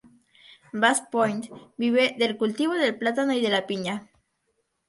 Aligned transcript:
Basse-Pointe 0.83 1.51
vive 1.77 2.15
del 2.17 2.35
cultivo 2.35 2.73
del 2.73 2.97
plátano 2.97 3.33
y 3.33 3.41
de 3.41 3.49
la 3.49 3.67
piña. 3.67 4.09